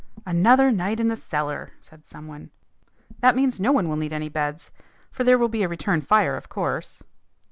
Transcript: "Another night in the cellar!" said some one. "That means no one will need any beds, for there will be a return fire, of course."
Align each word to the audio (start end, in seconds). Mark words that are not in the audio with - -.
"Another 0.25 0.71
night 0.71 0.99
in 0.99 1.09
the 1.09 1.15
cellar!" 1.15 1.73
said 1.79 2.07
some 2.07 2.25
one. 2.27 2.49
"That 3.19 3.35
means 3.35 3.59
no 3.59 3.71
one 3.71 3.87
will 3.87 3.97
need 3.97 4.13
any 4.13 4.29
beds, 4.29 4.71
for 5.11 5.23
there 5.23 5.37
will 5.37 5.47
be 5.47 5.61
a 5.61 5.67
return 5.67 6.01
fire, 6.01 6.35
of 6.35 6.49
course." 6.49 7.03